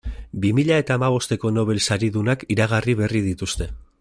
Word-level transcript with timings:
Bi 0.45 0.49
mila 0.59 0.79
eta 0.83 0.95
hamabosteko 0.99 1.51
Nobel 1.59 1.83
saridunak 1.89 2.49
iragarri 2.57 2.99
berri 3.05 3.25
dituzte. 3.31 3.73